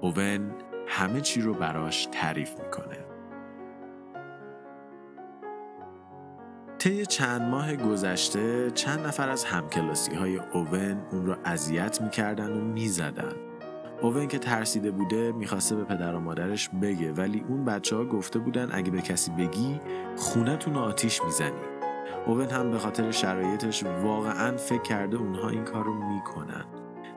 اوون 0.00 0.54
همه 0.88 1.20
چی 1.20 1.40
رو 1.40 1.54
براش 1.54 2.08
تعریف 2.12 2.50
می‌کنه. 2.60 2.98
طی 6.78 7.06
چند 7.06 7.42
ماه 7.42 7.76
گذشته 7.76 8.70
چند 8.70 9.06
نفر 9.06 9.28
از 9.28 9.44
همکلاسی 9.44 10.14
های 10.14 10.36
اوون 10.36 11.02
اون 11.12 11.26
رو 11.26 11.36
اذیت 11.44 12.00
می‌کردن 12.00 12.52
و 12.52 12.60
می‌زدن. 12.60 13.47
اوون 14.02 14.28
که 14.28 14.38
ترسیده 14.38 14.90
بوده 14.90 15.32
می‌خواسته 15.32 15.76
به 15.76 15.84
پدر 15.84 16.14
و 16.14 16.20
مادرش 16.20 16.68
بگه. 16.68 17.12
ولی 17.12 17.44
اون 17.48 17.64
بچه 17.64 17.96
ها 17.96 18.04
گفته 18.04 18.38
بودن 18.38 18.68
اگه 18.72 18.90
به 18.90 19.00
کسی 19.00 19.30
بگی 19.30 19.80
خونتون 20.16 20.76
آتیش 20.76 21.24
می‌زنی. 21.24 21.60
اوون 22.26 22.50
هم 22.50 22.70
به 22.70 22.78
خاطر 22.78 23.10
شرایطش 23.10 23.84
واقعا 23.84 24.56
فکر 24.56 24.82
کرده 24.82 25.16
اونها 25.16 25.48
این 25.48 25.64
کار 25.64 25.84
رو 25.84 25.94
می‌کنن. 26.14 26.64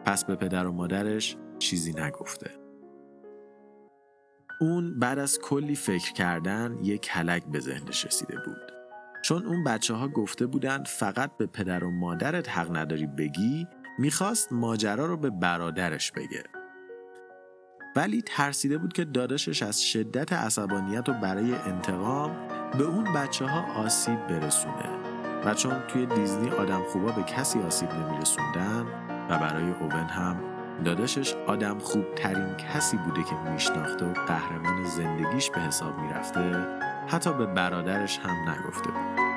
پس 0.06 0.26
به 0.26 0.36
پدر 0.36 0.67
و 0.67 0.72
مادرش 0.72 1.38
چیزی 1.60 1.94
نگفته. 1.94 2.52
اون 4.62 5.00
بعد 5.00 5.20
از 5.20 5.39
کلی 5.39 5.76
فکر 5.76 6.13
کردن 6.13 6.78
یک 6.84 7.02
کلک 7.02 7.44
به 7.46 7.60
ذهنش 7.60 8.06
رسیده 8.06 8.36
بود. 8.46 8.72
چون 9.24 9.46
اون 9.46 9.63
بچه 9.63 9.94
ها 9.94 10.08
گفته 10.08 10.46
بودن 10.46 10.84
فقط 10.84 11.38
به 11.38 11.46
پدر 11.46 11.84
و 11.84 11.91
مادرت 11.91 12.50
حق 12.50 12.78
نداری 12.78 13.08
بگی 13.08 13.67
می‌خواست 14.00 14.54
ماجرا 14.54 15.06
رو 15.06 15.17
به 15.17 15.30
برادرش 15.30 16.12
بگه. 16.12 16.44
ولی 17.95 18.21
ترسیده 18.21 18.77
بود 18.77 18.93
که 18.93 19.06
داداشش 19.06 19.63
از 19.63 19.84
شدت 19.84 20.34
عصبانیت 20.34 21.10
و 21.10 21.13
برای 21.13 21.54
انتقام 21.56 22.32
به 22.77 22.84
اون 22.84 23.04
بچه 23.13 23.45
ها 23.45 23.84
آسیب 23.84 24.27
برسونه. 24.27 24.89
و 25.45 25.54
چون 25.54 25.80
توی 25.88 26.06
دیزنی 26.06 26.49
آدم 26.49 26.84
خوبا 26.84 27.12
به 27.12 27.23
کسی 27.23 27.60
آسیب 27.60 27.89
نمیرسوندن 27.91 28.86
و 29.30 29.38
برای 29.38 29.71
اوون 29.71 29.91
هم 29.91 30.43
داداشش 30.86 31.34
آدم 31.47 31.80
خوب 31.80 32.15
ترین 32.15 32.56
کسی 32.56 32.97
بوده 32.97 33.23
که 33.23 33.51
میشناخته 33.51 34.06
و 34.06 34.13
قهرمان 34.13 34.86
زندگیش 34.86 35.49
به 35.49 35.62
حساب 35.62 35.99
می‌رفته 35.99 36.67
حتی 37.08 37.34
به 37.34 37.45
برادرش 37.45 38.19
هم 38.19 38.49
نگفته 38.49 38.91
بود. 38.91 39.31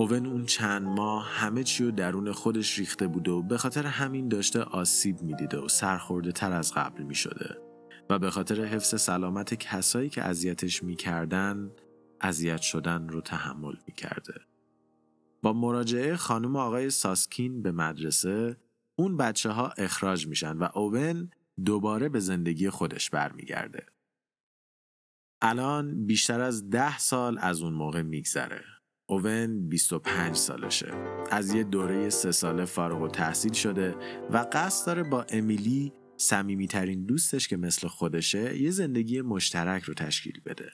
اوون 0.00 0.26
اون 0.26 0.46
چند 0.46 0.82
ماه 0.82 1.28
همه 1.28 1.64
چی 1.64 1.84
رو 1.84 1.90
درون 1.90 2.32
خودش 2.32 2.78
ریخته 2.78 3.06
بوده 3.06 3.30
و 3.30 3.42
به 3.42 3.58
خاطر 3.58 3.86
همین 3.86 4.28
داشته 4.28 4.62
آسیب 4.62 5.22
می‌دیده 5.22 5.58
و 5.58 5.68
سرخورده 5.68 6.32
تر 6.32 6.52
از 6.52 6.74
قبل 6.74 7.02
می 7.02 7.14
شده 7.14 7.56
و 8.10 8.18
به 8.18 8.30
خاطر 8.30 8.64
حفظ 8.64 9.00
سلامت 9.00 9.54
کسایی 9.54 10.08
که 10.08 10.22
اذیتش 10.22 10.82
می‌کردن 10.82 11.70
اذیت 12.20 12.60
شدن 12.60 13.08
رو 13.08 13.20
تحمل 13.20 13.74
می‌کرده. 13.86 14.34
با 15.42 15.52
مراجعه 15.52 16.16
خانم 16.16 16.56
آقای 16.56 16.90
ساسکین 16.90 17.62
به 17.62 17.72
مدرسه 17.72 18.56
اون 18.98 19.16
بچه 19.16 19.50
ها 19.50 19.68
اخراج 19.68 20.26
میشن 20.26 20.56
و 20.56 20.68
اوون 20.74 21.30
دوباره 21.64 22.08
به 22.08 22.20
زندگی 22.20 22.70
خودش 22.70 23.10
برمیگرده. 23.10 23.86
الان 25.42 26.06
بیشتر 26.06 26.40
از 26.40 26.70
ده 26.70 26.98
سال 26.98 27.38
از 27.38 27.62
اون 27.62 27.74
موقع 27.74 28.02
میگذره. 28.02 28.64
اوون 29.10 29.68
25 29.68 30.36
سالشه. 30.36 30.92
از 31.30 31.54
یه 31.54 31.64
دوره 31.64 32.10
سه 32.10 32.32
ساله 32.32 32.64
فارغ 32.64 33.02
و 33.02 33.08
تحصیل 33.08 33.52
شده 33.52 33.94
و 34.30 34.46
قصد 34.52 34.86
داره 34.86 35.02
با 35.02 35.26
امیلی 35.28 35.92
صمیمیترین 36.16 37.06
دوستش 37.06 37.48
که 37.48 37.56
مثل 37.56 37.88
خودشه 37.88 38.62
یه 38.62 38.70
زندگی 38.70 39.20
مشترک 39.20 39.82
رو 39.82 39.94
تشکیل 39.94 40.40
بده. 40.46 40.70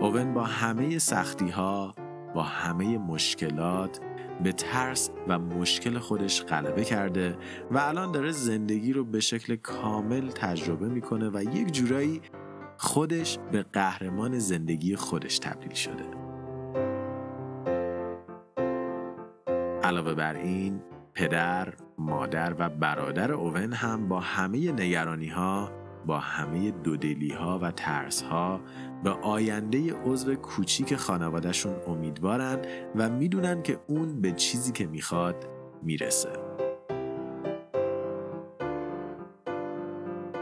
اوون 0.00 0.34
با 0.34 0.44
همه 0.44 0.98
سختی 0.98 1.48
ها 1.48 1.94
با 2.34 2.42
همه 2.42 2.98
مشکلات 2.98 4.00
به 4.42 4.52
ترس 4.52 5.10
و 5.28 5.38
مشکل 5.38 5.98
خودش 5.98 6.42
غلبه 6.42 6.84
کرده 6.84 7.38
و 7.70 7.78
الان 7.78 8.12
داره 8.12 8.30
زندگی 8.30 8.92
رو 8.92 9.04
به 9.04 9.20
شکل 9.20 9.56
کامل 9.56 10.30
تجربه 10.30 10.88
می‌کنه 10.88 11.30
و 11.30 11.42
یک 11.42 11.72
جورایی 11.72 12.20
خودش 12.84 13.38
به 13.52 13.62
قهرمان 13.62 14.38
زندگی 14.38 14.96
خودش 14.96 15.38
تبدیل 15.38 15.72
شده 15.72 16.04
علاوه 19.82 20.14
بر 20.14 20.34
این 20.34 20.82
پدر، 21.14 21.74
مادر 21.98 22.54
و 22.58 22.68
برادر 22.68 23.32
اوون 23.32 23.72
هم 23.72 24.08
با 24.08 24.20
همه 24.20 24.72
نگرانی 24.72 25.28
ها 25.28 25.70
با 26.06 26.18
همه 26.18 26.70
دودلی 26.70 27.32
ها 27.32 27.58
و 27.62 27.70
ترس 27.70 28.22
ها 28.22 28.60
به 29.04 29.10
آینده 29.10 29.94
عضو 29.94 30.34
کوچیک 30.34 30.96
خانوادهشون 30.96 31.74
امیدوارن 31.86 32.58
و 32.96 33.08
می‌دونن 33.10 33.62
که 33.62 33.78
اون 33.86 34.20
به 34.20 34.32
چیزی 34.32 34.72
که 34.72 34.86
می‌خواد 34.86 35.48
می‌رسه. 35.82 36.28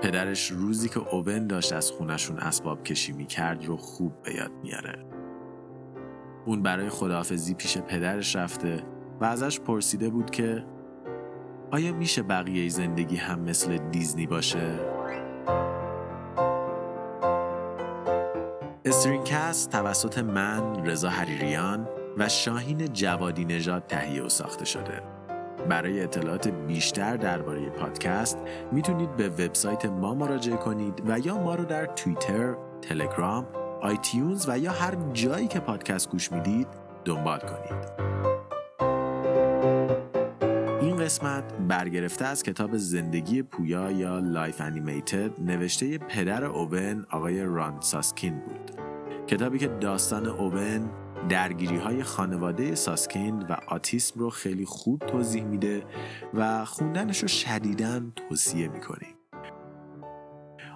پدرش 0.02 0.50
روزی 0.50 0.88
که 0.88 1.14
اوون 1.14 1.46
داشت 1.46 1.72
از 1.72 1.90
خونشون 1.90 2.38
اسباب 2.38 2.82
کشی 2.82 3.12
می‌کرد 3.12 3.64
رو 3.64 3.76
خوب 3.76 4.22
به 4.22 4.34
یاد 4.34 4.52
میاره. 4.62 5.04
اون 6.46 6.62
برای 6.62 6.88
خداحافظی 6.88 7.54
پیش 7.54 7.78
پدرش 7.78 8.36
رفته 8.36 8.82
و 9.20 9.24
ازش 9.24 9.60
پرسیده 9.60 10.10
بود 10.10 10.30
که 10.30 10.64
آیا 11.70 11.92
میشه 11.92 12.22
بقیه 12.22 12.68
زندگی 12.68 13.16
هم 13.16 13.40
مثل 13.40 13.78
دیزنی 13.78 14.26
باشه؟ 14.26 14.80
استرینکست 18.84 19.70
توسط 19.70 20.18
من 20.18 20.86
رضا 20.86 21.08
حریریان 21.08 21.88
و 22.18 22.28
شاهین 22.28 22.88
جوادی 22.92 23.44
نژاد 23.44 23.86
تهیه 23.86 24.22
و 24.22 24.28
ساخته 24.28 24.64
شده. 24.64 25.19
برای 25.68 26.02
اطلاعات 26.02 26.48
بیشتر 26.48 27.16
درباره 27.16 27.70
پادکست 27.70 28.38
می‌تونید 28.72 29.16
به 29.16 29.28
وبسایت 29.28 29.86
ما 29.86 30.14
مراجعه 30.14 30.56
کنید 30.56 31.02
و 31.06 31.18
یا 31.18 31.38
ما 31.38 31.54
رو 31.54 31.64
در 31.64 31.86
توییتر، 31.86 32.54
تلگرام، 32.82 33.46
iTunes 33.80 34.48
و 34.48 34.58
یا 34.58 34.72
هر 34.72 34.94
جایی 35.12 35.46
که 35.46 35.60
پادکست 35.60 36.10
گوش 36.10 36.32
می‌دید 36.32 36.66
دنبال 37.04 37.38
کنید. 37.38 38.10
این 40.80 40.96
قسمت 40.96 41.44
برگرفته 41.68 42.24
از 42.24 42.42
کتاب 42.42 42.76
زندگی 42.76 43.42
پویا 43.42 43.90
یا 43.90 44.18
Life 44.18 44.60
Animated 44.60 45.30
نوشته 45.40 45.98
پدر 45.98 46.44
اوون 46.44 47.06
آقای 47.10 47.44
ران 47.44 47.80
ساسکین 47.80 48.34
بود. 48.38 48.70
کتابی 49.26 49.58
که 49.58 49.68
داستان 49.68 50.26
اوون 50.26 50.90
درگیری 51.28 51.76
های 51.76 52.02
خانواده 52.02 52.74
ساسکین 52.74 53.38
و 53.38 53.56
آتیسم 53.66 54.20
رو 54.20 54.30
خیلی 54.30 54.64
خوب 54.64 54.98
توضیح 54.98 55.44
میده 55.44 55.84
و 56.34 56.64
خوندنش 56.64 57.18
رو 57.18 57.28
شدیدن 57.28 58.12
توصیه 58.28 58.68
می‌کنیم. 58.68 59.14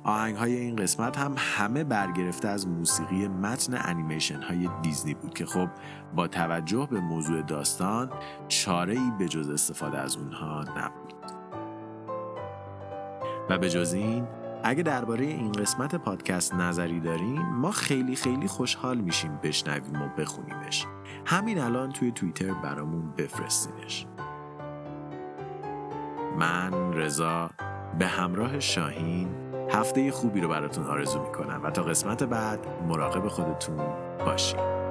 آهنگ 0.04 0.36
های 0.36 0.56
این 0.56 0.76
قسمت 0.76 1.18
هم 1.18 1.34
همه 1.38 1.84
برگرفته 1.84 2.48
از 2.48 2.68
موسیقی 2.68 3.28
متن 3.28 3.78
انیمیشن 3.84 4.42
های 4.42 4.68
دیزنی 4.82 5.14
بود 5.14 5.34
که 5.34 5.46
خب 5.46 5.68
با 6.14 6.28
توجه 6.28 6.88
به 6.90 7.00
موضوع 7.00 7.42
داستان 7.42 8.12
چاره 8.48 8.92
ای 8.92 9.12
به 9.18 9.28
جز 9.28 9.50
استفاده 9.50 9.98
از 9.98 10.16
اونها 10.16 10.60
نبود. 10.60 11.14
و 13.50 13.58
به 13.58 13.70
جز 13.70 13.92
این 13.92 14.26
اگه 14.66 14.82
درباره 14.82 15.24
این 15.24 15.52
قسمت 15.52 15.94
پادکست 15.94 16.54
نظری 16.54 17.00
دارین 17.00 17.42
ما 17.42 17.70
خیلی 17.70 18.16
خیلی 18.16 18.48
خوشحال 18.48 18.98
میشیم 18.98 19.38
بشنویم 19.42 20.02
و 20.02 20.08
بخونیمش. 20.18 20.86
همین 21.26 21.58
الان 21.58 21.92
توی 21.92 22.12
توییتر 22.12 22.54
برامون 22.54 23.12
بفرستینش. 23.18 24.06
من 26.38 26.92
رضا 26.92 27.50
به 27.98 28.06
همراه 28.06 28.60
شاهین 28.60 29.28
هفته 29.70 30.10
خوبی 30.10 30.40
رو 30.40 30.48
براتون 30.48 30.84
آرزو 30.84 31.22
می‌کنم 31.22 31.60
و 31.64 31.70
تا 31.70 31.82
قسمت 31.82 32.22
بعد 32.22 32.66
مراقب 32.88 33.28
خودتون 33.28 33.76
باشید 34.26 34.83